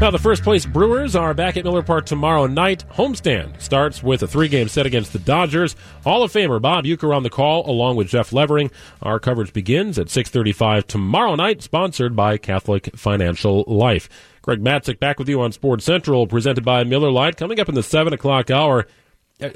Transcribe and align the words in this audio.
Now, 0.00 0.12
the 0.12 0.18
first 0.20 0.44
place 0.44 0.64
Brewers 0.64 1.16
are 1.16 1.34
back 1.34 1.56
at 1.56 1.64
Miller 1.64 1.82
Park 1.82 2.06
tomorrow 2.06 2.46
night. 2.46 2.84
Homestand 2.92 3.60
starts 3.60 4.00
with 4.00 4.22
a 4.22 4.28
three 4.28 4.46
game 4.46 4.68
set 4.68 4.86
against 4.86 5.12
the 5.12 5.18
Dodgers. 5.18 5.74
Hall 6.04 6.22
of 6.22 6.30
Famer 6.32 6.62
Bob 6.62 6.84
Uecker 6.84 7.14
on 7.14 7.24
the 7.24 7.30
call, 7.30 7.68
along 7.68 7.96
with 7.96 8.06
Jeff 8.06 8.32
Levering. 8.32 8.70
Our 9.02 9.18
coverage 9.18 9.52
begins 9.52 9.98
at 9.98 10.06
6.35 10.06 10.86
tomorrow 10.86 11.34
night, 11.34 11.62
sponsored 11.62 12.14
by 12.14 12.38
Catholic 12.38 12.94
Financial 12.94 13.64
Life. 13.66 14.08
Greg 14.40 14.62
Matzek 14.62 15.00
back 15.00 15.18
with 15.18 15.28
you 15.28 15.40
on 15.40 15.50
Sports 15.50 15.84
Central, 15.84 16.28
presented 16.28 16.64
by 16.64 16.84
Miller 16.84 17.10
Lite. 17.10 17.36
Coming 17.36 17.58
up 17.58 17.68
in 17.68 17.74
the 17.74 17.82
7 17.82 18.12
o'clock 18.12 18.52
hour, 18.52 18.86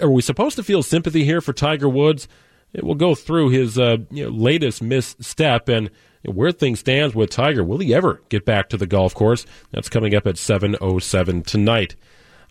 are 0.00 0.10
we 0.10 0.22
supposed 0.22 0.56
to 0.56 0.64
feel 0.64 0.82
sympathy 0.82 1.24
here 1.24 1.40
for 1.40 1.52
Tiger 1.52 1.88
Woods? 1.88 2.26
We'll 2.74 2.96
go 2.96 3.14
through 3.14 3.50
his 3.50 3.78
uh, 3.78 3.98
you 4.10 4.24
know, 4.24 4.30
latest 4.30 4.82
misstep 4.82 5.68
and 5.68 5.88
where 6.24 6.52
things 6.52 6.80
stands 6.80 7.14
with 7.14 7.30
Tiger. 7.30 7.64
Will 7.64 7.78
he 7.78 7.94
ever 7.94 8.20
get 8.28 8.44
back 8.44 8.68
to 8.70 8.76
the 8.76 8.86
golf 8.86 9.14
course? 9.14 9.46
That's 9.70 9.88
coming 9.88 10.14
up 10.14 10.26
at 10.26 10.36
7.07 10.36 11.44
tonight. 11.44 11.96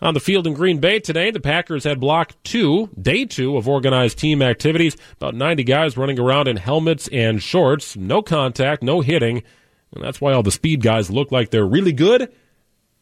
On 0.02 0.14
the 0.14 0.20
field 0.20 0.48
in 0.48 0.54
Green 0.54 0.80
Bay 0.80 0.98
today, 0.98 1.30
the 1.30 1.38
Packers 1.38 1.84
had 1.84 2.00
block 2.00 2.32
two, 2.42 2.90
day 3.00 3.24
two 3.24 3.56
of 3.56 3.68
organized 3.68 4.18
team 4.18 4.42
activities. 4.42 4.96
About 5.12 5.36
90 5.36 5.62
guys 5.62 5.96
running 5.96 6.18
around 6.18 6.48
in 6.48 6.56
helmets 6.56 7.08
and 7.12 7.40
shorts. 7.40 7.96
No 7.96 8.20
contact, 8.20 8.82
no 8.82 9.00
hitting. 9.00 9.44
And 9.94 10.02
that's 10.02 10.20
why 10.20 10.32
all 10.32 10.42
the 10.42 10.50
speed 10.50 10.82
guys 10.82 11.10
look 11.10 11.30
like 11.30 11.50
they're 11.50 11.64
really 11.64 11.92
good. 11.92 12.32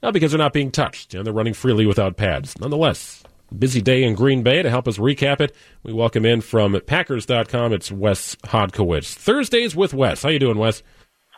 Not 0.03 0.13
because 0.13 0.33
they're 0.33 0.39
not 0.39 0.53
being 0.53 0.71
touched 0.71 1.15
and 1.15 1.25
they're 1.25 1.33
running 1.33 1.55
freely 1.55 1.87
without 1.87 2.19
pads. 2.19 2.59
Nonetheless, 2.59 3.23
busy 3.57 3.81
day 3.81 4.05
in 4.05 4.15
Green 4.15 4.43
Bay. 4.43 4.63
To 4.63 4.71
help 4.71 4.89
us 4.89 4.99
recap 4.99 5.41
it, 5.41 5.55
we 5.83 5.93
welcome 5.93 6.25
in 6.25 6.41
from 6.41 6.81
Packers.com. 6.87 7.73
It's 7.73 7.91
Wes 7.91 8.37
Hodkiewicz. 8.45 9.15
Thursdays 9.15 9.75
with 9.77 9.95
Wes. 9.95 10.23
How 10.23 10.29
you 10.29 10.39
doing, 10.39 10.59
Wes? 10.59 10.83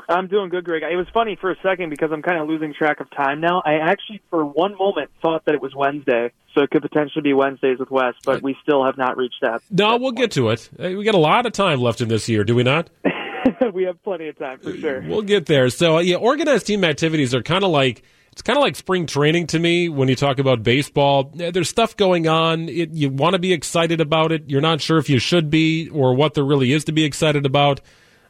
I'm 0.09 0.27
doing 0.27 0.49
good, 0.49 0.65
Greg. 0.65 0.83
It 0.83 0.97
was 0.97 1.07
funny 1.15 1.37
for 1.41 1.51
a 1.51 1.57
second 1.63 1.91
because 1.91 2.11
I'm 2.13 2.23
kind 2.23 2.41
of 2.41 2.49
losing 2.49 2.75
track 2.75 3.01
of 3.01 3.11
time 3.11 3.41
now. 3.41 3.63
I 3.65 3.75
actually, 3.75 4.21
for 4.31 4.45
one 4.45 4.77
moment, 4.77 5.11
thought 5.21 5.45
that 5.47 5.55
it 5.55 5.63
was 5.63 5.75
Wednesday, 5.75 6.33
so 6.55 6.63
it 6.63 6.71
could 6.71 6.83
potentially 6.83 7.23
be 7.23 7.33
Wednesdays 7.33 7.79
with 7.79 7.91
Wes, 7.91 8.15
but 8.25 8.43
we 8.43 8.57
still 8.63 8.85
have 8.85 8.99
not 8.99 9.17
reached 9.17 9.41
that. 9.43 9.63
No, 9.71 9.97
we'll 9.97 10.13
get 10.13 10.33
to 10.33 10.51
it. 10.51 10.69
We 10.79 11.05
got 11.05 11.15
a 11.15 11.19
lot 11.19 11.47
of 11.47 11.53
time 11.53 11.81
left 11.81 12.01
in 12.01 12.09
this 12.09 12.29
year, 12.29 12.45
do 12.45 12.55
we 12.55 12.63
not? 12.63 12.91
we 13.73 13.85
have 13.85 14.03
plenty 14.03 14.29
of 14.29 14.39
time 14.39 14.59
for 14.59 14.77
sure. 14.77 15.03
We'll 15.03 15.23
get 15.23 15.47
there. 15.47 15.69
So, 15.71 15.99
yeah, 15.99 16.17
organized 16.17 16.67
team 16.67 16.85
activities 16.85 17.35
are 17.35 17.43
kind 17.43 17.65
of 17.65 17.71
like 17.71 18.03
it's 18.33 18.41
kind 18.43 18.57
of 18.57 18.63
like 18.63 18.77
spring 18.77 19.07
training 19.07 19.47
to 19.49 19.59
me 19.59 19.91
when 19.91 20.09
you 20.09 20.17
talk 20.17 20.39
about 20.39 20.63
baseball. 20.63 21.31
There's 21.35 21.69
stuff 21.69 21.97
going 21.97 22.29
on. 22.29 22.69
It, 22.69 22.93
you 22.93 23.11
want 23.11 23.35
to 23.35 23.39
be 23.39 23.53
excited 23.53 24.01
about 24.01 24.33
it. 24.33 24.45
You're 24.49 24.63
not 24.63 24.81
sure 24.81 24.97
if 24.97 25.11
you 25.11 25.19
should 25.19 25.51
be 25.51 25.91
or 25.91 26.15
what 26.15 26.33
there 26.33 26.45
really 26.45 26.73
is 26.73 26.85
to 26.85 26.93
be 26.93 27.05
excited 27.05 27.45
about. 27.45 27.81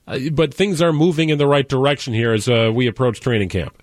Uh, 0.08 0.18
but 0.32 0.52
things 0.52 0.82
are 0.82 0.92
moving 0.92 1.28
in 1.28 1.38
the 1.38 1.46
right 1.46 1.68
direction 1.68 2.12
here 2.12 2.32
as 2.32 2.48
uh, 2.48 2.72
we 2.74 2.88
approach 2.88 3.20
training 3.20 3.48
camp. 3.48 3.80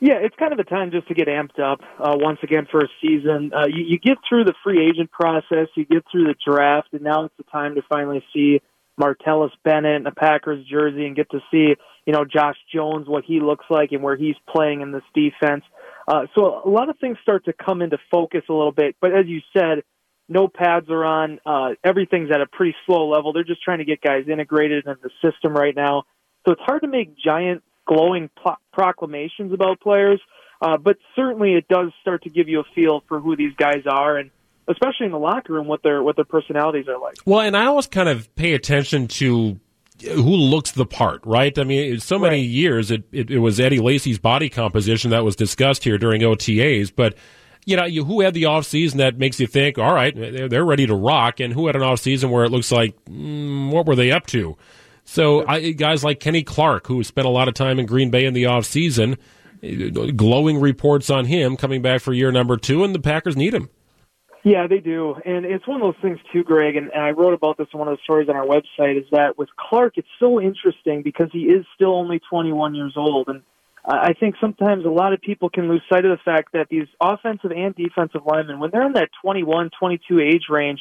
Yeah, 0.00 0.18
it's 0.20 0.36
kind 0.38 0.52
of 0.52 0.58
a 0.60 0.64
time 0.64 0.92
just 0.92 1.08
to 1.08 1.14
get 1.14 1.26
amped 1.26 1.58
up 1.58 1.80
uh, 1.98 2.14
once 2.14 2.38
again 2.42 2.68
for 2.70 2.80
a 2.80 2.88
season. 3.00 3.50
Uh, 3.52 3.66
you, 3.66 3.84
you 3.88 3.98
get 3.98 4.18
through 4.28 4.44
the 4.44 4.54
free 4.62 4.86
agent 4.86 5.10
process, 5.10 5.68
you 5.74 5.84
get 5.84 6.04
through 6.12 6.24
the 6.24 6.34
draft, 6.46 6.88
and 6.92 7.02
now 7.02 7.24
it's 7.24 7.34
the 7.38 7.44
time 7.44 7.74
to 7.74 7.82
finally 7.88 8.22
see 8.32 8.60
Martellus 9.00 9.50
Bennett 9.64 10.00
in 10.00 10.06
a 10.06 10.12
Packers 10.12 10.64
jersey 10.66 11.06
and 11.06 11.16
get 11.16 11.30
to 11.30 11.40
see 11.50 11.74
you 12.06 12.12
know, 12.12 12.24
Josh 12.24 12.56
Jones, 12.72 13.08
what 13.08 13.24
he 13.24 13.40
looks 13.40 13.66
like 13.68 13.90
and 13.92 14.02
where 14.02 14.16
he's 14.16 14.36
playing 14.48 14.80
in 14.80 14.92
this 14.92 15.02
defense. 15.12 15.64
Uh, 16.08 16.26
so 16.34 16.62
a 16.64 16.70
lot 16.70 16.88
of 16.88 16.96
things 17.00 17.18
start 17.20 17.44
to 17.46 17.52
come 17.52 17.82
into 17.82 17.98
focus 18.10 18.42
a 18.48 18.52
little 18.52 18.72
bit. 18.72 18.96
But 19.00 19.12
as 19.12 19.26
you 19.26 19.40
said, 19.52 19.82
no 20.28 20.46
pads 20.48 20.88
are 20.88 21.04
on. 21.04 21.40
Uh, 21.44 21.70
everything's 21.84 22.30
at 22.30 22.40
a 22.40 22.46
pretty 22.46 22.76
slow 22.86 23.08
level. 23.08 23.32
They're 23.32 23.44
just 23.44 23.62
trying 23.62 23.78
to 23.78 23.84
get 23.84 24.00
guys 24.00 24.24
integrated 24.30 24.86
in 24.86 24.94
the 25.02 25.10
system 25.20 25.52
right 25.52 25.74
now. 25.74 26.04
So 26.46 26.52
it's 26.52 26.62
hard 26.62 26.82
to 26.82 26.88
make 26.88 27.16
giant 27.18 27.64
glowing 27.86 28.30
pro- 28.36 28.56
proclamations 28.72 29.52
about 29.52 29.80
players. 29.80 30.20
Uh, 30.62 30.78
but 30.78 30.96
certainly 31.16 31.54
it 31.54 31.66
does 31.68 31.90
start 32.00 32.22
to 32.22 32.30
give 32.30 32.48
you 32.48 32.60
a 32.60 32.64
feel 32.74 33.02
for 33.08 33.20
who 33.20 33.36
these 33.36 33.52
guys 33.56 33.82
are 33.88 34.16
and 34.16 34.30
especially 34.68 35.06
in 35.06 35.12
the 35.12 35.18
locker 35.18 35.52
room 35.52 35.66
what 35.66 35.82
their 35.82 36.02
what 36.02 36.16
their 36.16 36.24
personalities 36.24 36.88
are 36.88 36.98
like. 36.98 37.16
Well, 37.24 37.40
and 37.40 37.56
I 37.56 37.66
always 37.66 37.86
kind 37.86 38.08
of 38.08 38.34
pay 38.34 38.54
attention 38.54 39.08
to 39.08 39.58
who 40.02 40.36
looks 40.36 40.72
the 40.72 40.86
part, 40.86 41.24
right? 41.24 41.58
I 41.58 41.64
mean, 41.64 42.00
so 42.00 42.18
many 42.18 42.36
right. 42.36 42.48
years 42.48 42.90
it, 42.90 43.04
it, 43.12 43.30
it, 43.30 43.38
was 43.38 43.58
Eddie 43.58 43.78
Lacy's 43.78 44.18
body 44.18 44.50
composition 44.50 45.10
that 45.10 45.24
was 45.24 45.36
discussed 45.36 45.84
here 45.84 45.96
during 45.96 46.20
OTAs, 46.20 46.92
but 46.94 47.14
you 47.64 47.76
know, 47.76 47.84
you, 47.84 48.04
who 48.04 48.20
had 48.20 48.32
the 48.32 48.44
off 48.44 48.64
season 48.64 48.98
that 48.98 49.18
makes 49.18 49.40
you 49.40 49.46
think, 49.46 49.76
all 49.76 49.92
right, 49.92 50.14
they're, 50.14 50.48
they're 50.48 50.64
ready 50.64 50.86
to 50.86 50.94
rock, 50.94 51.40
and 51.40 51.52
who 51.52 51.66
had 51.66 51.74
an 51.74 51.82
off 51.82 51.98
season 51.98 52.30
where 52.30 52.44
it 52.44 52.50
looks 52.50 52.70
like, 52.70 52.94
mm, 53.06 53.70
what 53.70 53.86
were 53.86 53.96
they 53.96 54.12
up 54.12 54.26
to? 54.26 54.56
So 55.04 55.46
I, 55.46 55.72
guys 55.72 56.04
like 56.04 56.20
Kenny 56.20 56.42
Clark, 56.42 56.86
who 56.86 57.02
spent 57.02 57.26
a 57.26 57.30
lot 57.30 57.48
of 57.48 57.54
time 57.54 57.78
in 57.78 57.86
Green 57.86 58.10
Bay 58.10 58.24
in 58.24 58.34
the 58.34 58.46
off 58.46 58.66
season, 58.66 59.16
glowing 60.14 60.60
reports 60.60 61.10
on 61.10 61.24
him 61.24 61.56
coming 61.56 61.82
back 61.82 62.02
for 62.02 62.12
year 62.12 62.30
number 62.30 62.56
two, 62.56 62.84
and 62.84 62.94
the 62.94 63.00
Packers 63.00 63.36
need 63.36 63.54
him. 63.54 63.68
Yeah, 64.46 64.68
they 64.68 64.78
do. 64.78 65.16
And 65.24 65.44
it's 65.44 65.66
one 65.66 65.82
of 65.82 65.92
those 65.92 66.00
things 66.00 66.20
too, 66.32 66.44
Greg, 66.44 66.76
and, 66.76 66.88
and 66.92 67.02
I 67.02 67.10
wrote 67.10 67.34
about 67.34 67.58
this 67.58 67.66
in 67.74 67.80
one 67.80 67.88
of 67.88 67.96
the 67.96 68.02
stories 68.04 68.28
on 68.28 68.36
our 68.36 68.46
website, 68.46 68.96
is 68.96 69.04
that 69.10 69.36
with 69.36 69.48
Clark, 69.56 69.94
it's 69.96 70.06
so 70.20 70.40
interesting 70.40 71.02
because 71.02 71.30
he 71.32 71.46
is 71.46 71.66
still 71.74 71.92
only 71.92 72.20
21 72.30 72.76
years 72.76 72.92
old. 72.96 73.26
And 73.26 73.42
I 73.84 74.12
think 74.12 74.36
sometimes 74.40 74.84
a 74.84 74.88
lot 74.88 75.12
of 75.12 75.20
people 75.20 75.50
can 75.50 75.68
lose 75.68 75.82
sight 75.90 76.04
of 76.04 76.16
the 76.16 76.22
fact 76.24 76.52
that 76.52 76.68
these 76.70 76.86
offensive 77.00 77.50
and 77.50 77.74
defensive 77.74 78.20
linemen, 78.24 78.60
when 78.60 78.70
they're 78.70 78.86
in 78.86 78.92
that 78.92 79.08
21, 79.20 79.70
22 79.80 80.20
age 80.20 80.44
range, 80.48 80.78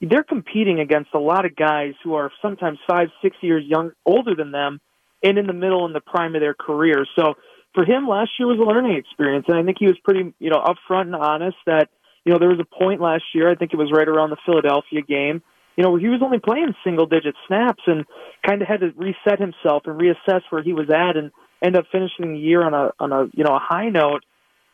they're 0.00 0.24
competing 0.24 0.80
against 0.80 1.10
a 1.14 1.20
lot 1.20 1.44
of 1.44 1.54
guys 1.54 1.92
who 2.02 2.14
are 2.14 2.32
sometimes 2.42 2.80
five, 2.84 3.10
six 3.22 3.36
years 3.42 3.62
young, 3.64 3.92
older 4.04 4.34
than 4.34 4.50
them, 4.50 4.80
and 5.22 5.38
in 5.38 5.46
the 5.46 5.52
middle 5.52 5.86
and 5.86 5.94
the 5.94 6.00
prime 6.00 6.34
of 6.34 6.40
their 6.40 6.54
career. 6.54 7.06
So 7.14 7.34
for 7.76 7.84
him, 7.84 8.08
last 8.08 8.30
year 8.40 8.48
was 8.48 8.58
a 8.58 8.68
learning 8.68 8.96
experience, 8.96 9.44
and 9.46 9.56
I 9.56 9.62
think 9.62 9.76
he 9.78 9.86
was 9.86 9.98
pretty, 10.02 10.34
you 10.40 10.50
know, 10.50 10.58
upfront 10.58 11.02
and 11.02 11.14
honest 11.14 11.58
that– 11.66 11.90
you 12.24 12.32
know, 12.32 12.38
there 12.38 12.48
was 12.48 12.60
a 12.60 12.78
point 12.78 13.00
last 13.00 13.24
year, 13.34 13.50
I 13.50 13.54
think 13.54 13.72
it 13.72 13.76
was 13.76 13.92
right 13.92 14.08
around 14.08 14.30
the 14.30 14.36
Philadelphia 14.46 15.02
game, 15.02 15.42
you 15.76 15.84
know, 15.84 15.90
where 15.90 16.00
he 16.00 16.08
was 16.08 16.20
only 16.22 16.38
playing 16.38 16.74
single 16.82 17.06
digit 17.06 17.34
snaps 17.46 17.82
and 17.86 18.04
kind 18.46 18.62
of 18.62 18.68
had 18.68 18.80
to 18.80 18.92
reset 18.96 19.40
himself 19.40 19.82
and 19.86 20.00
reassess 20.00 20.42
where 20.50 20.62
he 20.62 20.72
was 20.72 20.88
at 20.90 21.16
and 21.16 21.30
end 21.62 21.76
up 21.76 21.84
finishing 21.90 22.32
the 22.32 22.38
year 22.38 22.62
on 22.62 22.74
a 22.74 22.92
on 23.00 23.12
a 23.12 23.24
you 23.32 23.44
know 23.44 23.54
a 23.54 23.60
high 23.60 23.88
note. 23.88 24.24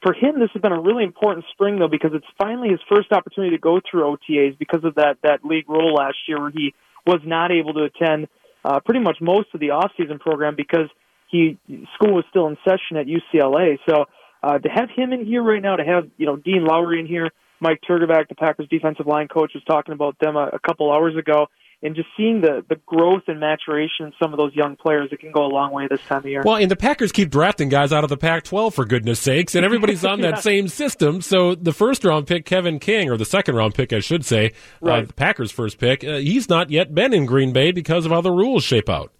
For 0.03 0.15
him, 0.15 0.41
this 0.41 0.49
has 0.55 0.62
been 0.62 0.72
a 0.72 0.81
really 0.81 1.05
important 1.05 1.44
spring 1.53 1.78
though 1.78 1.88
because 1.88 2.12
it's 2.15 2.27
finally 2.38 2.71
his 2.71 2.81
first 2.88 3.12
opportunity 3.12 3.56
to 3.56 3.61
go 3.61 3.81
through 3.88 4.17
OTAs 4.17 4.59
because 4.59 4.84
of 4.84 4.94
that 4.97 5.19
that 5.22 5.44
league 5.44 5.69
rule 5.69 5.94
last 5.94 6.17
year 6.27 6.41
where 6.41 6.50
he 6.50 6.75
was 7.06 7.21
not 7.25 7.50
able 7.50 7.75
to 7.75 7.84
attend 7.84 8.28
uh, 8.65 8.81
pretty 8.81 9.00
much 9.00 9.19
most 9.21 9.49
of 9.55 9.61
the 9.61 9.71
off 9.71 9.91
season 9.97 10.19
program 10.19 10.55
because 10.56 10.88
he 11.28 11.59
school 11.94 12.15
was 12.15 12.25
still 12.31 12.47
in 12.49 12.56
session 12.65 12.97
at 12.97 13.06
UCLA. 13.06 13.78
So 13.88 14.06
uh, 14.43 14.59
to 14.59 14.69
have 14.69 14.89
him 14.95 15.12
in 15.12 15.25
here 15.25 15.43
right 15.43 15.62
now, 15.62 15.77
to 15.77 15.84
have 15.84 16.09
you 16.17 16.27
know 16.27 16.37
Dean 16.37 16.65
Lowry 16.65 17.01
in 17.01 17.06
here, 17.06 17.31
Mike 17.61 17.81
Trgovac, 17.89 18.28
the 18.28 18.34
Packers 18.34 18.69
defensive 18.69 19.06
line 19.06 19.28
coach, 19.28 19.53
was 19.55 19.65
talking 19.65 19.93
about 19.93 20.17
them 20.21 20.37
a, 20.37 20.51
a 20.53 20.59
couple 20.59 20.93
hours 20.93 21.17
ago, 21.17 21.47
and 21.83 21.95
just 21.95 22.09
seeing 22.17 22.41
the 22.41 22.65
the 22.69 22.77
growth 22.87 23.23
and 23.27 23.41
maturation 23.41 24.06
in 24.06 24.12
some 24.23 24.33
of 24.33 24.39
those 24.39 24.55
young 24.55 24.77
players, 24.77 25.09
it 25.12 25.21
can 25.21 25.33
go 25.33 25.45
a 25.45 25.53
long 25.53 25.73
way 25.73 25.87
this 25.89 26.00
time 26.06 26.19
of 26.19 26.27
year. 26.27 26.43
Well, 26.45 26.56
and 26.56 26.71
the 26.71 26.77
Packers 26.77 27.12
keep 27.12 27.31
drafting 27.31 27.69
guys 27.69 27.93
out 27.93 28.05
of 28.05 28.11
the 28.11 28.17
Pac-12 28.17 28.73
for 28.73 28.84
goodness 28.84 29.21
sakes, 29.21 29.55
and 29.55 29.65
everybody's 29.65 30.05
on 30.05 30.19
yeah. 30.21 30.33
that 30.33 30.43
same 30.43 30.69
system. 30.69 31.21
So 31.21 31.55
the 31.55 31.73
first 31.73 32.05
round 32.05 32.27
pick, 32.27 32.45
Kevin 32.45 32.79
King, 32.79 33.11
or 33.11 33.17
the 33.17 33.25
second 33.25 33.56
round 33.56 33.75
pick, 33.75 33.93
I 33.93 34.00
should 34.00 34.25
say, 34.25 34.53
uh, 34.83 34.87
right. 34.87 35.03
uh, 35.03 35.06
the 35.06 35.12
Packers' 35.12 35.50
first 35.50 35.79
pick, 35.79 36.05
uh, 36.05 36.17
he's 36.17 36.49
not 36.49 36.71
yet 36.71 36.95
been 36.95 37.12
in 37.12 37.27
Green 37.27 37.53
Bay 37.53 37.73
because 37.73 38.06
of 38.06 38.12
how 38.12 38.21
the 38.21 38.33
rules 38.33 38.65
shape 38.65 38.89
out. 38.89 39.12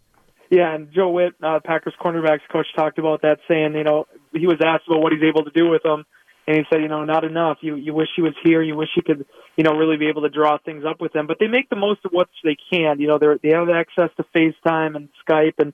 Yeah, 0.51 0.75
and 0.75 0.93
Joe 0.93 1.11
Whitt, 1.11 1.35
uh, 1.43 1.61
Packers 1.65 1.95
cornerbacks 2.01 2.41
coach, 2.51 2.67
talked 2.75 2.99
about 2.99 3.23
that, 3.23 3.39
saying, 3.47 3.75
you 3.75 3.85
know, 3.85 4.07
he 4.33 4.47
was 4.47 4.59
asked 4.65 4.85
about 4.87 5.01
what 5.01 5.13
he's 5.13 5.23
able 5.23 5.45
to 5.45 5.51
do 5.51 5.69
with 5.69 5.83
them, 5.83 6.05
and 6.47 6.57
he 6.57 6.65
said, 6.71 6.83
you 6.83 6.89
know, 6.89 7.05
not 7.05 7.25
enough. 7.25 7.59
You 7.61 7.77
you 7.77 7.95
wish 7.95 8.09
he 8.17 8.23
was 8.23 8.35
here. 8.43 8.63
You 8.63 8.77
wish 8.77 8.89
he 8.95 9.03
could, 9.03 9.27
you 9.57 9.65
know, 9.65 9.73
really 9.73 9.97
be 9.97 10.09
able 10.09 10.23
to 10.23 10.29
draw 10.29 10.59
things 10.59 10.85
up 10.89 11.01
with 11.01 11.13
them. 11.13 11.27
But 11.27 11.39
they 11.39 11.49
make 11.49 11.69
the 11.69 11.77
most 11.77 12.01
of 12.05 12.13
what 12.13 12.29
they 12.43 12.57
can. 12.73 13.01
You 13.01 13.09
know, 13.09 13.19
they 13.19 13.27
they 13.43 13.55
have 13.55 13.69
access 13.69 14.11
to 14.17 14.25
FaceTime 14.35 14.97
and 14.97 15.09
Skype 15.29 15.59
and 15.59 15.73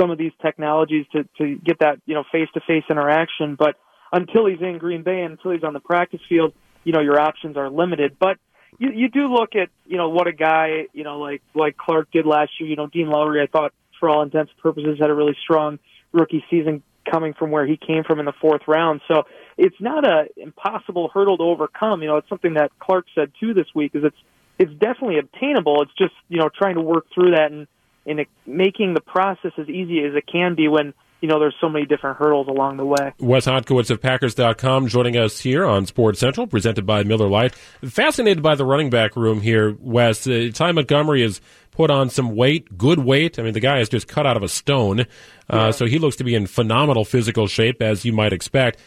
some 0.00 0.10
of 0.10 0.18
these 0.18 0.32
technologies 0.40 1.06
to 1.12 1.24
to 1.38 1.56
get 1.56 1.80
that 1.80 2.00
you 2.06 2.14
know 2.14 2.24
face 2.30 2.48
to 2.54 2.60
face 2.60 2.84
interaction. 2.88 3.56
But 3.56 3.76
until 4.12 4.46
he's 4.46 4.60
in 4.60 4.78
Green 4.78 5.02
Bay, 5.02 5.22
and 5.22 5.32
until 5.32 5.50
he's 5.52 5.64
on 5.64 5.72
the 5.72 5.80
practice 5.80 6.20
field, 6.28 6.52
you 6.84 6.92
know, 6.92 7.00
your 7.00 7.20
options 7.20 7.56
are 7.56 7.68
limited. 7.68 8.16
But 8.18 8.38
you 8.78 8.90
you 8.92 9.08
do 9.08 9.26
look 9.26 9.54
at 9.56 9.68
you 9.86 9.96
know 9.96 10.08
what 10.08 10.26
a 10.26 10.32
guy 10.32 10.86
you 10.92 11.04
know 11.04 11.18
like 11.18 11.42
like 11.54 11.76
Clark 11.76 12.10
did 12.12 12.26
last 12.26 12.52
year. 12.60 12.68
You 12.68 12.76
know, 12.76 12.86
Dean 12.86 13.08
Lowry, 13.08 13.42
I 13.42 13.46
thought 13.46 13.72
for 14.00 14.08
all 14.08 14.22
intents 14.22 14.52
and 14.52 14.62
purposes 14.62 14.98
had 15.00 15.10
a 15.10 15.14
really 15.14 15.36
strong 15.42 15.78
rookie 16.12 16.44
season 16.50 16.82
coming 17.10 17.34
from 17.34 17.50
where 17.50 17.66
he 17.66 17.76
came 17.76 18.04
from 18.04 18.18
in 18.18 18.26
the 18.26 18.32
fourth 18.40 18.62
round. 18.66 19.00
So 19.08 19.24
it's 19.56 19.76
not 19.80 20.06
a 20.06 20.26
impossible 20.36 21.10
hurdle 21.12 21.36
to 21.38 21.44
overcome. 21.44 22.02
You 22.02 22.08
know, 22.08 22.16
it's 22.16 22.28
something 22.28 22.54
that 22.54 22.72
Clark 22.78 23.06
said 23.14 23.32
too 23.38 23.54
this 23.54 23.66
week. 23.74 23.92
Is 23.94 24.04
it's 24.04 24.16
it's 24.58 24.72
definitely 24.72 25.18
obtainable. 25.18 25.82
It's 25.82 25.94
just 25.96 26.14
you 26.28 26.38
know 26.38 26.48
trying 26.48 26.76
to 26.76 26.80
work 26.82 27.06
through 27.14 27.32
that 27.32 27.50
and 27.50 27.66
and 28.06 28.26
making 28.46 28.94
the 28.94 29.00
process 29.00 29.52
as 29.58 29.68
easy 29.68 30.04
as 30.04 30.14
it 30.14 30.26
can 30.30 30.54
be 30.54 30.68
when 30.68 30.92
you 31.24 31.28
know, 31.30 31.38
there's 31.38 31.54
so 31.58 31.70
many 31.70 31.86
different 31.86 32.18
hurdles 32.18 32.48
along 32.48 32.76
the 32.76 32.84
way. 32.84 33.14
Wes 33.18 33.46
Hodkiewicz 33.46 33.90
of 33.90 33.98
Packers.com 34.02 34.88
joining 34.88 35.16
us 35.16 35.40
here 35.40 35.64
on 35.64 35.86
Sports 35.86 36.20
Central, 36.20 36.46
presented 36.46 36.84
by 36.84 37.02
Miller 37.02 37.28
Lite. 37.30 37.54
Fascinated 37.54 38.42
by 38.42 38.54
the 38.54 38.66
running 38.66 38.90
back 38.90 39.16
room 39.16 39.40
here, 39.40 39.74
Wes. 39.80 40.26
Uh, 40.26 40.50
Ty 40.52 40.72
Montgomery 40.72 41.22
has 41.22 41.40
put 41.70 41.90
on 41.90 42.10
some 42.10 42.36
weight, 42.36 42.76
good 42.76 42.98
weight. 42.98 43.38
I 43.38 43.42
mean, 43.42 43.54
the 43.54 43.60
guy 43.60 43.78
is 43.78 43.88
just 43.88 44.06
cut 44.06 44.26
out 44.26 44.36
of 44.36 44.42
a 44.42 44.50
stone. 44.50 45.00
Uh, 45.00 45.04
yeah. 45.50 45.70
So 45.70 45.86
he 45.86 45.98
looks 45.98 46.16
to 46.16 46.24
be 46.24 46.34
in 46.34 46.46
phenomenal 46.46 47.06
physical 47.06 47.46
shape, 47.46 47.80
as 47.80 48.04
you 48.04 48.12
might 48.12 48.34
expect. 48.34 48.78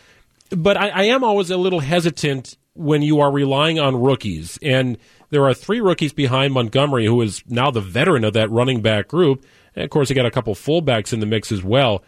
but 0.51 0.78
I, 0.78 0.90
I 0.90 1.04
am 1.06 1.24
always 1.24 1.50
a 1.50 1.57
little 1.57 1.80
hesitant 1.80 2.56
when 2.75 3.01
you 3.01 3.19
are 3.19 3.31
relying 3.31 3.80
on 3.80 4.00
rookies. 4.00 4.60
And 4.62 5.00
there 5.31 5.44
are 5.45 5.56
three 5.56 5.81
rookies 5.81 6.13
behind 6.13 6.54
Montgomery, 6.54 7.07
who 7.07 7.19
is 7.24 7.42
now 7.48 7.72
the 7.72 7.81
veteran 7.81 8.24
of 8.24 8.33
that 8.33 8.51
running 8.51 8.83
back 8.83 9.07
group. 9.07 9.44
And 9.75 9.83
of 9.83 9.90
course, 9.90 10.12
you 10.12 10.16
got 10.16 10.28
a 10.28 10.31
couple 10.31 10.54
fullbacks 10.54 11.13
in 11.13 11.19
the 11.19 11.25
mix 11.25 11.51
as 11.51 11.63
well. 11.63 12.04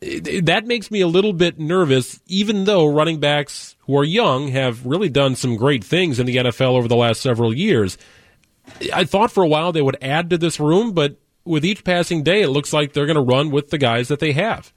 That 0.00 0.66
makes 0.66 0.90
me 0.90 1.00
a 1.00 1.08
little 1.08 1.32
bit 1.32 1.58
nervous, 1.58 2.20
even 2.26 2.64
though 2.64 2.86
running 2.86 3.18
backs 3.18 3.76
who 3.80 3.98
are 3.98 4.04
young 4.04 4.48
have 4.48 4.86
really 4.86 5.08
done 5.08 5.34
some 5.34 5.56
great 5.56 5.82
things 5.82 6.20
in 6.20 6.26
the 6.26 6.36
NFL 6.36 6.76
over 6.76 6.86
the 6.86 6.96
last 6.96 7.20
several 7.20 7.52
years. 7.52 7.98
I 8.92 9.04
thought 9.04 9.32
for 9.32 9.42
a 9.42 9.48
while 9.48 9.72
they 9.72 9.82
would 9.82 9.96
add 10.00 10.30
to 10.30 10.38
this 10.38 10.60
room, 10.60 10.92
but 10.92 11.16
with 11.44 11.64
each 11.64 11.82
passing 11.82 12.22
day, 12.22 12.42
it 12.42 12.48
looks 12.48 12.72
like 12.72 12.92
they're 12.92 13.06
going 13.06 13.16
to 13.16 13.22
run 13.22 13.50
with 13.50 13.70
the 13.70 13.78
guys 13.78 14.08
that 14.08 14.20
they 14.20 14.32
have. 14.32 14.72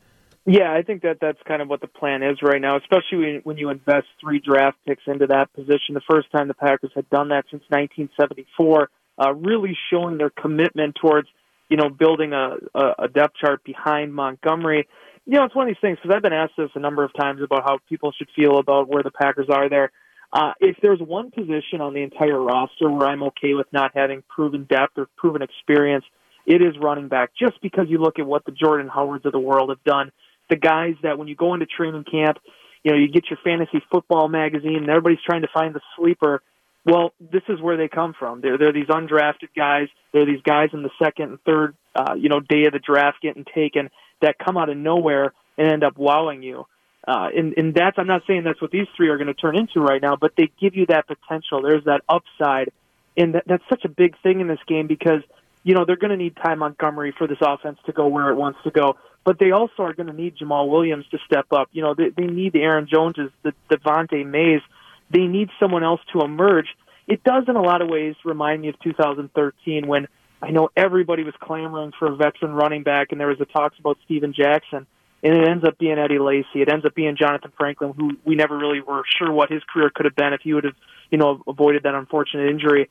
Yeah, 0.46 0.74
I 0.74 0.82
think 0.82 1.04
that 1.04 1.20
that's 1.22 1.38
kind 1.48 1.62
of 1.62 1.68
what 1.68 1.82
the 1.82 1.88
plan 1.88 2.24
is 2.24 2.40
right 2.42 2.60
now, 2.60 2.78
especially 2.78 3.42
when, 3.44 3.58
you 3.58 3.70
invest 3.70 4.08
three 4.20 4.40
draft 4.40 4.78
picks 4.88 5.04
into 5.06 5.28
that 5.28 5.54
position. 5.54 5.94
The 5.94 6.02
first 6.10 6.32
time 6.32 6.48
the 6.48 6.56
Packers 6.56 6.92
had 6.96 7.08
done 7.12 7.30
that 7.30 7.46
since 7.52 7.62
1974, 7.70 8.90
uh, 9.20 9.34
really 9.36 9.78
showing 9.92 10.18
their 10.18 10.32
commitment 10.32 10.96
towards, 11.00 11.28
you 11.70 11.78
know, 11.78 11.90
building 11.90 12.34
a, 12.34 12.56
a 12.74 13.08
depth 13.08 13.36
chart 13.36 13.64
behind 13.64 14.16
Montgomery. 14.16 14.88
You 15.26 15.38
know, 15.38 15.46
it's 15.46 15.56
one 15.56 15.68
of 15.68 15.74
these 15.74 15.82
things 15.82 15.98
because 16.02 16.16
I've 16.16 16.22
been 16.22 16.34
asked 16.34 16.54
this 16.58 16.70
a 16.76 16.80
number 16.80 17.04
of 17.04 17.12
times 17.14 17.42
about 17.42 17.64
how 17.64 17.80
people 17.88 18.12
should 18.18 18.28
feel 18.36 18.58
about 18.58 18.88
where 18.88 19.04
the 19.04 19.12
Packers 19.12 19.48
are 19.50 19.70
there. 19.70 19.92
Uh, 20.34 20.54
if 20.60 20.78
there's 20.82 21.00
one 21.00 21.30
position 21.30 21.82
on 21.82 21.94
the 21.94 22.02
entire 22.02 22.42
roster 22.42 22.90
where 22.90 23.08
I'm 23.08 23.24
okay 23.24 23.54
with 23.54 23.68
not 23.74 23.92
having 23.94 24.24
proven 24.30 24.64
depth 24.64 24.98
or 24.98 25.08
proven 25.18 25.42
experience, 25.42 26.06
it 26.46 26.62
is 26.62 26.74
running 26.82 27.08
back. 27.08 27.32
Just 27.38 27.62
because 27.62 27.86
you 27.90 28.00
look 28.00 28.18
at 28.18 28.26
what 28.26 28.46
the 28.46 28.52
Jordan 28.52 28.88
Howards 28.88 29.26
of 29.26 29.34
the 29.34 29.40
world 29.40 29.70
have 29.70 29.84
done 29.84 30.12
the 30.50 30.56
guys 30.56 30.96
that 31.04 31.18
when 31.18 31.28
you 31.28 31.36
go 31.36 31.54
into 31.54 31.66
training 31.66 32.06
camp, 32.10 32.38
you 32.84 32.92
know, 32.92 32.98
you 32.98 33.08
get 33.08 33.30
your 33.30 33.40
fantasy 33.44 33.82
football 33.92 34.28
magazine 34.28 34.78
and 34.78 34.90
everybody's 34.90 35.24
trying 35.26 35.42
to 35.42 35.48
find 35.54 35.76
the 35.76 35.82
sleeper. 35.98 36.42
Well, 36.86 37.14
this 37.20 37.44
is 37.48 37.62
where 37.62 37.78
they 37.78 37.88
come 37.88 38.14
from. 38.18 38.42
They're 38.42 38.58
they're 38.58 38.74
these 38.74 38.88
undrafted 38.88 39.50
guys. 39.56 39.88
They're 40.14 40.26
these 40.26 40.42
guys 40.42 40.70
in 40.74 40.82
the 40.82 40.90
second 41.02 41.30
and 41.30 41.42
third, 41.44 41.76
uh, 41.96 42.16
you 42.18 42.28
know, 42.28 42.40
day 42.40 42.66
of 42.66 42.74
the 42.74 42.80
draft 42.80 43.22
getting 43.22 43.46
taken 43.54 43.90
that 44.22 44.38
come 44.40 44.58
out 44.58 44.70
of 44.70 44.78
nowhere 44.78 45.34
and 45.58 45.72
end 45.72 45.84
up 45.84 45.98
wowing 45.98 46.44
you. 46.44 46.66
Uh, 47.08 47.30
and, 47.36 47.54
and 47.58 47.74
that's, 47.74 47.98
I'm 47.98 48.08
not 48.08 48.22
saying 48.28 48.44
that's 48.44 48.62
what 48.62 48.72
these 48.72 48.88
three 48.96 49.10
are 49.10 49.18
going 49.18 49.28
to 49.28 49.34
turn 49.34 49.58
into 49.58 49.80
right 49.80 50.02
now, 50.02 50.16
but 50.16 50.34
they 50.38 50.52
give 50.60 50.76
you 50.76 50.86
that 50.88 51.08
potential. 51.08 51.62
There's 51.62 51.84
that 51.86 52.02
upside. 52.08 52.72
And 53.18 53.36
that, 53.36 53.44
that's 53.48 53.64
such 53.70 53.86
a 53.86 53.90
big 53.90 54.16
thing 54.22 54.40
in 54.40 54.48
this 54.48 54.60
game 54.68 54.88
because, 54.88 55.22
you 55.64 55.74
know, 55.74 55.84
they're 55.86 55.98
going 55.98 56.12
to 56.12 56.18
need 56.18 56.36
Ty 56.36 56.56
Montgomery 56.56 57.14
for 57.18 57.28
this 57.28 57.40
offense 57.42 57.80
to 57.88 57.92
go 57.92 58.08
where 58.08 58.30
it 58.30 58.36
wants 58.36 58.60
to 58.64 58.72
go 58.72 58.98
but 59.24 59.40
they 59.40 59.52
also 59.52 59.84
are 59.84 59.94
going 59.94 60.08
to 60.08 60.14
need 60.14 60.38
Jamaal 60.38 60.70
Williams 60.70 61.06
to 61.12 61.20
step 61.26 61.48
up. 61.52 61.70
You 61.72 61.84
know, 61.84 61.94
they, 61.94 62.10
they 62.10 62.26
need 62.26 62.54
the 62.54 62.62
Aaron 62.62 62.88
Joneses, 62.92 63.32
the 63.44 63.54
Devante 63.70 64.26
Mays. 64.26 64.62
They 65.10 65.28
need 65.28 65.50
someone 65.60 65.84
else 65.84 66.02
to 66.14 66.22
emerge. 66.22 66.68
It 67.08 67.24
does, 67.24 67.44
in 67.48 67.56
a 67.56 67.62
lot 67.62 67.82
of 67.82 67.90
ways, 67.90 68.16
remind 68.24 68.62
me 68.62 68.70
of 68.70 68.80
2013 68.80 69.88
when 69.88 70.08
I 70.42 70.52
know 70.52 70.70
everybody 70.76 71.24
was 71.24 71.34
clamoring 71.40 71.92
for 71.98 72.12
a 72.12 72.16
veteran 72.16 72.54
running 72.54 72.84
back, 72.84 73.12
and 73.12 73.20
there 73.20 73.28
was 73.28 73.38
the 73.38 73.46
talks 73.46 73.78
about 73.80 73.98
Steven 74.06 74.34
Jackson, 74.34 74.88
and 75.24 75.38
it 75.38 75.48
ends 75.48 75.64
up 75.64 75.78
being 75.78 76.00
Eddie 76.00 76.20
Lacy. 76.20 76.62
It 76.62 76.70
ends 76.72 76.86
up 76.86 76.96
being 76.96 77.16
Jonathan 77.16 77.52
Franklin, 77.58 77.94
who 77.96 78.18
we 78.26 78.36
never 78.36 78.58
really 78.58 78.82
were 78.82 79.04
sure 79.18 79.32
what 79.32 79.52
his 79.52 79.62
career 79.72 79.92
could 79.94 80.06
have 80.06 80.16
been 80.16 80.34
if 80.34 80.42
he 80.42 80.54
would 80.54 80.64
have, 80.64 80.76
you 81.12 81.18
know, 81.18 81.44
avoided 81.48 81.84
that 81.84 81.94
unfortunate 81.94 82.50
injury. 82.50 82.90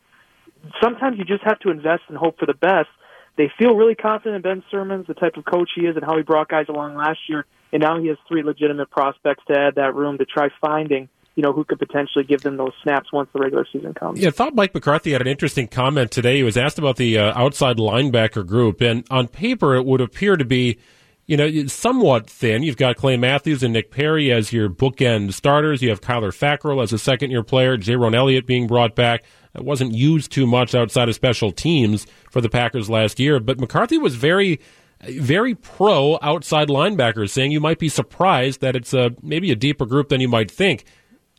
Sometimes 0.82 1.18
you 1.18 1.24
just 1.24 1.42
have 1.42 1.58
to 1.60 1.70
invest 1.70 2.02
and 2.08 2.16
hope 2.16 2.38
for 2.38 2.46
the 2.46 2.54
best 2.54 2.88
they 3.36 3.50
feel 3.58 3.74
really 3.74 3.94
confident 3.94 4.36
in 4.36 4.42
Ben 4.42 4.62
Sirmans, 4.70 5.06
the 5.06 5.14
type 5.14 5.36
of 5.38 5.46
coach 5.46 5.70
he 5.74 5.86
is, 5.86 5.96
and 5.96 6.04
how 6.04 6.16
he 6.16 6.22
brought 6.22 6.48
guys 6.48 6.66
along 6.68 6.94
last 6.96 7.20
year. 7.26 7.46
And 7.72 7.80
now 7.80 7.98
he 7.98 8.08
has 8.08 8.18
three 8.28 8.42
legitimate 8.42 8.90
prospects 8.90 9.44
to 9.46 9.58
add 9.58 9.76
that 9.76 9.94
room 9.94 10.18
to 10.18 10.26
try 10.26 10.48
finding 10.60 11.08
you 11.34 11.42
know, 11.42 11.52
who 11.52 11.64
could 11.64 11.78
potentially 11.78 12.24
give 12.24 12.42
them 12.42 12.56
those 12.56 12.72
snaps 12.82 13.12
once 13.12 13.28
the 13.32 13.40
regular 13.40 13.66
season 13.72 13.94
comes. 13.94 14.20
Yeah, 14.20 14.28
I 14.28 14.32
thought 14.32 14.54
Mike 14.54 14.74
McCarthy 14.74 15.12
had 15.12 15.20
an 15.20 15.28
interesting 15.28 15.68
comment 15.68 16.10
today. 16.10 16.36
He 16.36 16.42
was 16.42 16.56
asked 16.56 16.78
about 16.78 16.96
the 16.96 17.18
uh, 17.18 17.32
outside 17.38 17.76
linebacker 17.76 18.46
group, 18.46 18.80
and 18.80 19.06
on 19.10 19.28
paper, 19.28 19.74
it 19.74 19.84
would 19.84 20.00
appear 20.00 20.36
to 20.36 20.44
be, 20.44 20.78
you 21.26 21.36
know, 21.36 21.66
somewhat 21.66 22.28
thin. 22.28 22.62
You've 22.62 22.76
got 22.76 22.96
Clay 22.96 23.16
Matthews 23.16 23.62
and 23.62 23.72
Nick 23.72 23.90
Perry 23.90 24.32
as 24.32 24.52
your 24.52 24.68
bookend 24.68 25.32
starters. 25.32 25.82
You 25.82 25.90
have 25.90 26.00
Kyler 26.00 26.36
Fackrell 26.36 26.82
as 26.82 26.92
a 26.92 26.98
second 26.98 27.30
year 27.30 27.42
player, 27.42 27.76
Jayrone 27.78 28.14
Elliott 28.14 28.46
being 28.46 28.66
brought 28.66 28.94
back 28.94 29.24
wasn't 29.54 29.94
used 29.94 30.30
too 30.30 30.46
much 30.46 30.74
outside 30.74 31.08
of 31.08 31.14
special 31.14 31.52
teams 31.52 32.06
for 32.30 32.40
the 32.40 32.48
Packers 32.48 32.88
last 32.88 33.18
year. 33.18 33.40
But 33.40 33.58
McCarthy 33.58 33.98
was 33.98 34.14
very, 34.14 34.60
very 35.02 35.54
pro 35.54 36.18
outside 36.22 36.68
linebackers, 36.68 37.30
saying 37.30 37.52
you 37.52 37.60
might 37.60 37.78
be 37.78 37.88
surprised 37.88 38.60
that 38.60 38.76
it's 38.76 38.94
a 38.94 39.10
maybe 39.22 39.50
a 39.50 39.56
deeper 39.56 39.86
group 39.86 40.08
than 40.08 40.20
you 40.20 40.28
might 40.28 40.50
think. 40.50 40.84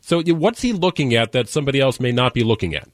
So, 0.01 0.21
what's 0.21 0.61
he 0.61 0.73
looking 0.73 1.13
at 1.15 1.31
that 1.31 1.47
somebody 1.47 1.79
else 1.79 1.99
may 1.99 2.11
not 2.11 2.33
be 2.33 2.43
looking 2.43 2.75
at? 2.75 2.89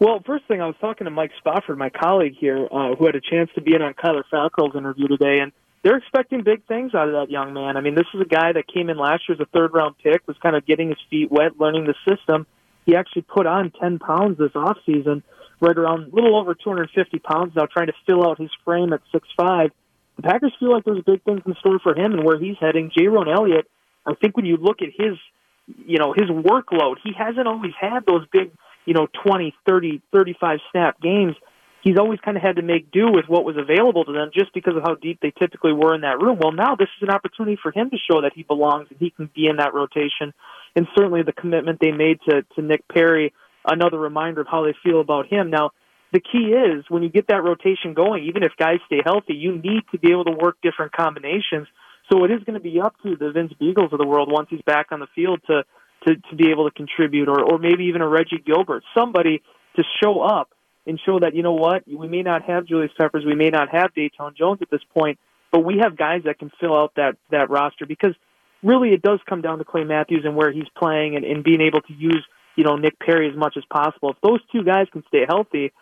Well, 0.00 0.22
first 0.26 0.44
thing, 0.46 0.60
I 0.60 0.66
was 0.66 0.76
talking 0.80 1.06
to 1.06 1.10
Mike 1.10 1.30
Spofford, 1.38 1.78
my 1.78 1.88
colleague 1.88 2.34
here, 2.38 2.66
uh, 2.70 2.94
who 2.96 3.06
had 3.06 3.14
a 3.14 3.20
chance 3.20 3.50
to 3.54 3.60
be 3.60 3.74
in 3.74 3.82
on 3.82 3.94
Kyler 3.94 4.22
Fackrell's 4.32 4.76
interview 4.76 5.08
today, 5.08 5.38
and 5.40 5.52
they're 5.82 5.96
expecting 5.96 6.42
big 6.42 6.66
things 6.66 6.94
out 6.94 7.08
of 7.08 7.14
that 7.14 7.30
young 7.30 7.54
man. 7.54 7.76
I 7.76 7.80
mean, 7.80 7.94
this 7.94 8.06
is 8.12 8.20
a 8.20 8.24
guy 8.28 8.52
that 8.52 8.66
came 8.66 8.90
in 8.90 8.98
last 8.98 9.22
year 9.28 9.36
as 9.36 9.40
a 9.40 9.46
third 9.46 9.72
round 9.72 9.96
pick, 10.02 10.26
was 10.26 10.36
kind 10.42 10.56
of 10.56 10.66
getting 10.66 10.88
his 10.88 10.98
feet 11.10 11.30
wet, 11.30 11.58
learning 11.58 11.86
the 11.86 11.94
system, 12.08 12.46
he 12.86 12.96
actually 12.96 13.22
put 13.22 13.46
on 13.46 13.72
10 13.80 13.98
pounds 13.98 14.38
this 14.38 14.54
off 14.54 14.76
season, 14.84 15.22
right 15.60 15.76
around 15.76 16.12
a 16.12 16.14
little 16.14 16.38
over 16.38 16.54
250 16.54 17.18
pounds 17.20 17.52
now, 17.56 17.66
trying 17.66 17.86
to 17.86 17.94
fill 18.06 18.28
out 18.28 18.40
his 18.40 18.50
frame 18.64 18.92
at 18.92 19.00
6'5. 19.12 19.70
The 20.16 20.22
Packers 20.22 20.52
feel 20.60 20.72
like 20.72 20.84
there's 20.84 21.02
big 21.02 21.22
things 21.24 21.42
in 21.46 21.54
store 21.60 21.78
for 21.82 21.96
him 21.96 22.12
and 22.12 22.24
where 22.24 22.38
he's 22.38 22.56
heading. 22.60 22.90
Jayrone 22.90 23.34
Elliott, 23.34 23.68
I 24.06 24.14
think 24.14 24.36
when 24.36 24.46
you 24.46 24.56
look 24.56 24.82
at 24.82 24.88
his, 24.96 25.16
you 25.66 25.98
know, 25.98 26.12
his 26.12 26.28
workload, 26.28 26.96
he 27.02 27.12
hasn't 27.16 27.46
always 27.46 27.72
had 27.80 28.04
those 28.06 28.26
big, 28.32 28.50
you 28.84 28.94
know, 28.94 29.06
20, 29.24 29.54
30, 29.66 30.02
35 30.12 30.58
snap 30.70 31.00
games 31.00 31.36
he's 31.84 31.98
always 31.98 32.18
kind 32.20 32.36
of 32.36 32.42
had 32.42 32.56
to 32.56 32.62
make 32.62 32.90
do 32.90 33.12
with 33.12 33.26
what 33.28 33.44
was 33.44 33.56
available 33.56 34.04
to 34.04 34.12
them 34.12 34.30
just 34.34 34.52
because 34.54 34.74
of 34.74 34.82
how 34.82 34.94
deep 34.94 35.20
they 35.20 35.32
typically 35.38 35.72
were 35.72 35.94
in 35.94 36.00
that 36.00 36.18
room. 36.18 36.38
Well, 36.42 36.52
now 36.52 36.74
this 36.74 36.88
is 36.96 37.02
an 37.02 37.10
opportunity 37.10 37.58
for 37.62 37.70
him 37.70 37.90
to 37.90 37.96
show 38.10 38.22
that 38.22 38.32
he 38.34 38.42
belongs 38.42 38.88
and 38.90 38.98
he 38.98 39.10
can 39.10 39.30
be 39.34 39.46
in 39.46 39.56
that 39.56 39.74
rotation. 39.74 40.32
And 40.74 40.88
certainly 40.96 41.22
the 41.22 41.32
commitment 41.32 41.78
they 41.80 41.92
made 41.92 42.18
to, 42.28 42.42
to 42.56 42.62
Nick 42.62 42.88
Perry, 42.88 43.32
another 43.66 43.98
reminder 43.98 44.40
of 44.40 44.46
how 44.50 44.64
they 44.64 44.74
feel 44.82 45.00
about 45.00 45.26
him. 45.26 45.50
Now, 45.50 45.70
the 46.12 46.20
key 46.20 46.54
is 46.54 46.84
when 46.88 47.02
you 47.02 47.10
get 47.10 47.26
that 47.28 47.42
rotation 47.42 47.92
going, 47.92 48.24
even 48.24 48.42
if 48.42 48.52
guys 48.58 48.78
stay 48.86 49.00
healthy, 49.04 49.34
you 49.34 49.56
need 49.56 49.82
to 49.92 49.98
be 49.98 50.10
able 50.10 50.24
to 50.24 50.32
work 50.32 50.56
different 50.62 50.92
combinations. 50.92 51.68
So 52.10 52.24
it 52.24 52.30
is 52.30 52.42
going 52.44 52.54
to 52.54 52.60
be 52.60 52.80
up 52.80 52.94
to 53.02 53.16
the 53.16 53.30
Vince 53.32 53.52
Biegels 53.60 53.92
of 53.92 53.98
the 53.98 54.06
world 54.06 54.30
once 54.30 54.48
he's 54.50 54.62
back 54.62 54.88
on 54.90 55.00
the 55.00 55.08
field 55.14 55.40
to 55.46 55.64
to, 56.06 56.16
to 56.16 56.36
be 56.36 56.50
able 56.50 56.68
to 56.68 56.74
contribute, 56.74 57.28
or 57.28 57.40
or 57.40 57.58
maybe 57.58 57.84
even 57.84 58.02
a 58.02 58.08
Reggie 58.08 58.42
Gilbert, 58.44 58.84
somebody 58.94 59.42
to 59.76 59.82
show 60.02 60.20
up 60.20 60.50
and 60.86 61.00
show 61.04 61.18
that 61.18 61.34
you 61.34 61.42
know 61.42 61.54
what 61.54 61.82
we 61.86 62.08
may 62.08 62.22
not 62.22 62.42
have 62.42 62.66
Julius 62.66 62.92
Peppers, 62.98 63.24
we 63.24 63.34
may 63.34 63.50
not 63.50 63.68
have 63.70 63.92
Datone 63.94 64.36
Jones 64.36 64.58
at 64.60 64.70
this 64.70 64.82
point, 64.92 65.18
but 65.50 65.60
we 65.60 65.78
have 65.82 65.96
guys 65.96 66.22
that 66.26 66.38
can 66.38 66.50
fill 66.60 66.76
out 66.76 66.92
that 66.96 67.16
that 67.30 67.48
roster 67.48 67.86
because 67.86 68.14
really 68.62 68.90
it 68.90 69.02
does 69.02 69.20
come 69.28 69.40
down 69.40 69.58
to 69.58 69.64
Clay 69.64 69.84
Matthews 69.84 70.24
and 70.24 70.36
where 70.36 70.52
he's 70.52 70.68
playing 70.76 71.16
and, 71.16 71.24
and 71.24 71.42
being 71.42 71.60
able 71.60 71.80
to 71.82 71.92
use 71.94 72.24
you 72.56 72.64
know 72.64 72.76
Nick 72.76 72.98
Perry 72.98 73.30
as 73.30 73.36
much 73.36 73.56
as 73.56 73.64
possible. 73.70 74.10
If 74.10 74.16
those 74.22 74.40
two 74.52 74.62
guys 74.62 74.86
can 74.92 75.04
stay 75.08 75.24
healthy, 75.26 75.72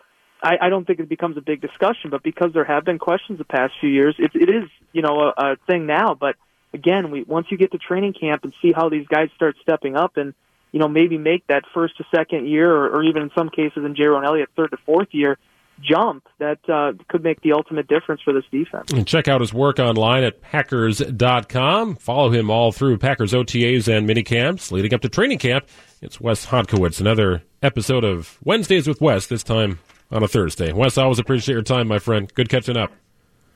I, 0.43 0.57
I 0.61 0.69
don't 0.69 0.85
think 0.85 0.99
it 0.99 1.09
becomes 1.09 1.37
a 1.37 1.41
big 1.41 1.61
discussion. 1.61 2.09
But 2.09 2.23
because 2.23 2.51
there 2.53 2.65
have 2.65 2.85
been 2.85 2.99
questions 2.99 3.37
the 3.39 3.45
past 3.45 3.73
few 3.79 3.89
years, 3.89 4.15
it, 4.19 4.31
it 4.35 4.49
is 4.49 4.69
you 4.91 5.01
know 5.01 5.19
a, 5.19 5.33
a 5.37 5.55
thing 5.67 5.85
now. 5.85 6.13
But 6.13 6.35
again, 6.73 7.11
we 7.11 7.23
once 7.23 7.47
you 7.49 7.57
get 7.57 7.71
to 7.71 7.77
training 7.77 8.13
camp 8.13 8.43
and 8.43 8.53
see 8.61 8.71
how 8.71 8.89
these 8.89 9.07
guys 9.07 9.29
start 9.35 9.55
stepping 9.61 9.95
up 9.95 10.17
and 10.17 10.33
you 10.73 10.79
know, 10.79 10.87
maybe 10.89 11.17
make 11.17 11.45
that 11.47 11.63
first 11.73 11.95
to 11.97 12.03
second 12.13 12.47
year, 12.47 12.69
or, 12.69 12.89
or 12.89 13.03
even 13.03 13.21
in 13.21 13.31
some 13.37 13.49
cases 13.49 13.85
in 13.85 13.93
Jayrone 13.93 14.25
Elliott, 14.25 14.49
third 14.57 14.71
to 14.71 14.77
fourth 14.85 15.09
year 15.11 15.37
jump 15.81 16.27
that 16.39 16.59
uh, 16.69 16.93
could 17.07 17.23
make 17.23 17.41
the 17.41 17.53
ultimate 17.53 17.87
difference 17.87 18.21
for 18.21 18.31
this 18.31 18.43
defense. 18.51 18.91
And 18.91 19.07
check 19.07 19.27
out 19.27 19.41
his 19.41 19.53
work 19.53 19.79
online 19.79 20.23
at 20.23 20.41
Packers.com. 20.41 21.95
Follow 21.95 22.29
him 22.29 22.49
all 22.49 22.71
through 22.71 22.97
Packers 22.99 23.33
OTAs 23.33 23.87
and 23.87 24.07
minicamps 24.07 24.71
leading 24.71 24.93
up 24.93 25.01
to 25.01 25.09
training 25.09 25.39
camp. 25.39 25.67
It's 26.01 26.21
Wes 26.21 26.45
Hodkiewicz, 26.45 26.99
another 26.99 27.43
episode 27.61 28.03
of 28.03 28.37
Wednesdays 28.43 28.87
with 28.87 29.01
Wes, 29.01 29.27
this 29.27 29.43
time 29.43 29.79
on 30.13 30.23
a 30.23 30.27
Thursday. 30.27 30.71
Wes, 30.71 30.97
I 30.97 31.03
always 31.03 31.19
appreciate 31.19 31.53
your 31.53 31.63
time, 31.63 31.87
my 31.87 31.99
friend. 31.99 32.33
Good 32.33 32.47
catching 32.47 32.77
up. 32.77 32.91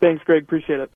Thanks, 0.02 0.24
Greg. 0.26 0.44
Appreciate 0.44 0.80
it. 0.80 0.86